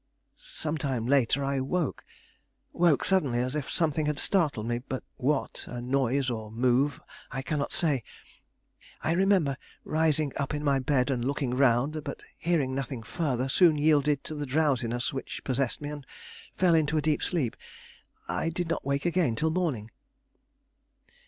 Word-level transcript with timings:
"Some 0.39 0.79
time 0.79 1.05
later 1.05 1.45
I 1.45 1.59
woke, 1.59 2.03
woke 2.73 3.05
suddenly, 3.05 3.37
as 3.37 3.55
if 3.55 3.69
something 3.69 4.07
had 4.07 4.17
startled 4.17 4.65
me, 4.65 4.79
but 4.79 5.03
what, 5.17 5.63
a 5.67 5.79
noise 5.79 6.27
or 6.27 6.51
move, 6.51 6.99
I 7.29 7.43
cannot 7.43 7.71
say. 7.71 8.03
I 9.03 9.11
remember 9.11 9.57
rising 9.83 10.33
up 10.37 10.55
in 10.55 10.63
my 10.63 10.79
bed 10.79 11.11
and 11.11 11.23
looking 11.23 11.53
around, 11.53 12.03
but 12.03 12.23
hearing 12.39 12.73
nothing 12.73 13.03
further, 13.03 13.47
soon 13.47 13.77
yielded 13.77 14.23
to 14.23 14.33
the 14.33 14.47
drowsiness 14.47 15.13
which 15.13 15.43
possessed 15.43 15.81
me 15.81 15.89
and 15.91 16.07
fell 16.55 16.73
into 16.73 16.97
a 16.97 17.01
deep 17.03 17.21
sleep. 17.21 17.55
I 18.27 18.49
did 18.49 18.69
not 18.69 18.83
wake 18.83 19.05
again 19.05 19.35
till 19.35 19.51
morning." 19.51 19.91